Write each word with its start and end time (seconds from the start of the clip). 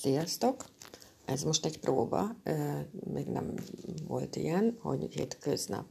Sziasztok! 0.00 0.64
Ez 1.24 1.42
most 1.42 1.64
egy 1.64 1.78
próba, 1.78 2.36
még 3.12 3.26
nem 3.26 3.54
volt 4.06 4.36
ilyen, 4.36 4.78
hogy 4.80 5.14
hétköznap 5.14 5.86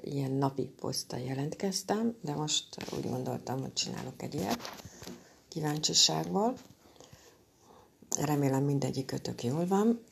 ilyen 0.00 0.30
napi 0.30 0.70
poszttal 0.80 1.18
jelentkeztem, 1.18 2.16
de 2.20 2.34
most 2.34 2.92
úgy 2.96 3.08
gondoltam, 3.10 3.60
hogy 3.60 3.72
csinálok 3.72 4.22
egy 4.22 4.34
ilyet 4.34 4.58
kíváncsiságból. 5.48 6.54
Remélem 8.20 8.64
mindegyik 8.64 9.06
kötök 9.06 9.44
jól 9.44 9.66
van. 9.66 10.02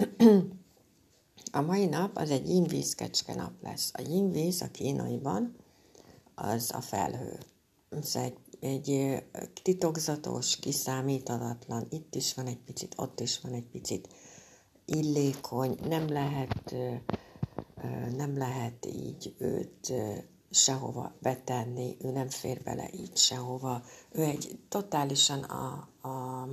A 1.52 1.60
mai 1.60 1.86
nap 1.86 2.16
az 2.16 2.30
egy 2.30 2.48
yinvíz 2.48 2.94
kecske 2.94 3.34
nap 3.34 3.52
lesz. 3.62 3.90
A 3.94 4.00
yinvíz 4.00 4.62
a 4.62 4.70
kínaiban 4.70 5.56
az 6.34 6.70
a 6.74 6.80
felhő. 6.80 7.38
Ez 7.90 8.16
egy 8.16 8.36
egy 8.60 9.22
titokzatos, 9.62 10.56
kiszámíthatatlan, 10.56 11.86
itt 11.90 12.14
is 12.14 12.34
van 12.34 12.46
egy 12.46 12.58
picit, 12.58 12.94
ott 12.96 13.20
is 13.20 13.40
van 13.40 13.52
egy 13.52 13.66
picit 13.66 14.08
illékony, 14.84 15.78
nem 15.88 16.08
lehet, 16.08 16.74
nem 18.16 18.36
lehet 18.38 18.86
így 18.86 19.34
őt 19.38 19.92
sehova 20.50 21.16
betenni, 21.20 21.96
ő 22.00 22.10
nem 22.10 22.28
fér 22.28 22.62
bele 22.62 22.88
így 22.92 23.16
sehova. 23.16 23.82
Ő 24.12 24.22
egy 24.22 24.58
totálisan 24.68 25.42
a, 25.42 25.88
a 26.08 26.48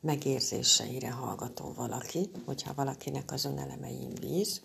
megérzéseire 0.00 1.10
hallgató 1.10 1.72
valaki, 1.72 2.30
hogyha 2.44 2.74
valakinek 2.74 3.32
az 3.32 3.44
önelemein 3.44 4.14
víz, 4.20 4.62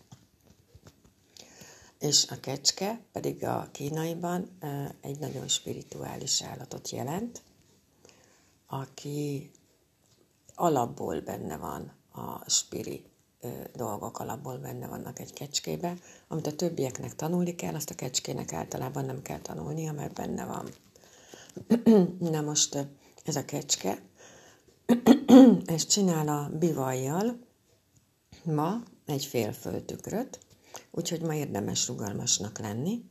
és 2.01 2.25
a 2.29 2.39
kecske 2.39 3.01
pedig 3.11 3.43
a 3.43 3.69
kínaiban 3.71 4.49
egy 5.01 5.19
nagyon 5.19 5.47
spirituális 5.47 6.41
állatot 6.41 6.89
jelent, 6.89 7.41
aki 8.67 9.51
alapból 10.55 11.21
benne 11.21 11.57
van 11.57 11.91
a 12.11 12.49
spiri 12.49 13.03
dolgok 13.75 14.19
alapból 14.19 14.57
benne 14.57 14.87
vannak 14.87 15.19
egy 15.19 15.33
kecskébe, 15.33 15.97
amit 16.27 16.47
a 16.47 16.55
többieknek 16.55 17.15
tanulni 17.15 17.55
kell, 17.55 17.75
azt 17.75 17.89
a 17.89 17.95
kecskének 17.95 18.53
általában 18.53 19.05
nem 19.05 19.21
kell 19.21 19.39
tanulnia, 19.39 19.91
mert 19.91 20.13
benne 20.13 20.45
van. 20.45 20.69
Na 22.19 22.41
most 22.41 22.87
ez 23.25 23.35
a 23.35 23.45
kecske, 23.45 24.01
és 25.75 25.85
csinál 25.85 26.27
a 26.27 26.49
bivajjal 26.57 27.39
ma 28.43 28.83
egy 29.05 29.25
félföltükröt, 29.25 30.39
Úgyhogy 30.91 31.21
ma 31.21 31.35
érdemes 31.35 31.87
rugalmasnak 31.87 32.59
lenni, 32.59 33.03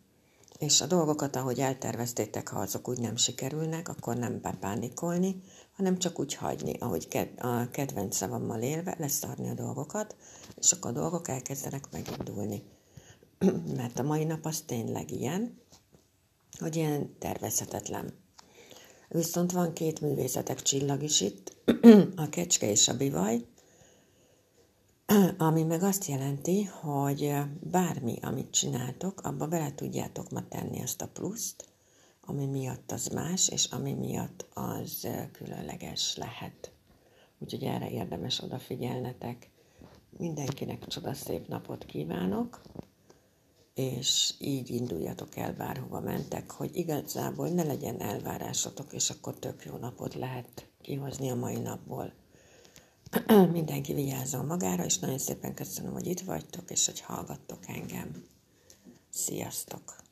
és 0.58 0.80
a 0.80 0.86
dolgokat, 0.86 1.36
ahogy 1.36 1.58
elterveztétek, 1.61 2.48
ha 2.48 2.61
azok 2.61 2.89
úgy 2.89 2.98
nem 2.98 3.17
sikerülnek, 3.17 3.89
akkor 3.89 4.17
nem 4.17 4.41
bepánikolni, 4.41 5.42
hanem 5.77 5.98
csak 5.98 6.19
úgy 6.19 6.34
hagyni, 6.34 6.72
ahogy 6.78 7.28
a 7.36 7.70
kedvenc 7.70 8.17
szavammal 8.17 8.62
élve, 8.62 8.97
leszarni 8.98 9.48
a 9.48 9.55
dolgokat, 9.55 10.17
és 10.58 10.72
akkor 10.72 10.91
a 10.91 10.94
dolgok 10.94 11.28
elkezdenek 11.28 11.84
megindulni. 11.91 12.62
Mert 13.77 13.98
a 13.98 14.02
mai 14.02 14.24
nap 14.24 14.47
az 14.47 14.62
tényleg 14.67 15.11
ilyen, 15.11 15.58
hogy 16.58 16.77
ilyen 16.77 17.19
tervezhetetlen. 17.19 18.14
Viszont 19.08 19.52
van 19.52 19.72
két 19.72 20.00
művészetek 20.00 20.62
csillag 20.62 21.02
is 21.02 21.20
itt, 21.20 21.56
a 22.17 22.28
kecske 22.28 22.70
és 22.70 22.89
a 22.89 22.97
bivaj, 22.97 23.45
ami 25.39 25.63
meg 25.63 25.83
azt 25.83 26.05
jelenti, 26.05 26.65
hogy 26.65 27.33
bármi, 27.61 28.19
amit 28.23 28.51
csináltok, 28.51 29.21
abba 29.21 29.47
bele 29.47 29.75
tudjátok 29.75 30.31
ma 30.31 30.49
tenni 30.49 30.83
azt 30.83 31.03
a 31.03 31.09
pluszt, 31.09 31.65
ami 32.21 32.47
miatt 32.47 32.93
az 32.93 33.07
más, 33.07 33.48
és 33.48 33.65
ami 33.65 33.93
miatt 33.93 34.47
az 34.55 35.09
különleges 35.33 36.17
lehet. 36.17 36.73
Úgyhogy 37.39 37.65
erre 37.65 37.91
érdemes 37.91 38.43
odafigyelnetek. 38.43 39.51
Mindenkinek 40.19 40.87
csoda 40.87 41.15
szép 41.15 41.48
napot 41.48 41.85
kívánok, 41.85 42.61
és 43.75 44.35
így 44.39 44.71
induljatok 44.71 45.36
el 45.36 45.53
bárhova 45.53 46.01
mentek, 46.01 46.51
hogy 46.51 46.77
igazából 46.77 47.48
ne 47.48 47.63
legyen 47.63 48.01
elvárásotok, 48.01 48.92
és 48.92 49.11
akkor 49.11 49.39
tök 49.39 49.64
jó 49.64 49.77
napot 49.77 50.14
lehet 50.14 50.69
kihozni 50.80 51.30
a 51.30 51.35
mai 51.35 51.57
napból. 51.57 52.13
Mindenki 53.53 53.95
vigyázzon 53.95 54.47
magára, 54.47 54.85
és 54.85 54.98
nagyon 54.98 55.19
szépen 55.19 55.55
köszönöm, 55.55 55.93
hogy 55.93 56.07
itt 56.07 56.21
vagytok, 56.21 56.71
és 56.71 56.87
hogy 56.87 57.01
hallgattok 57.01 57.69
engem. 57.69 58.25
Sziasztok! 59.11 60.10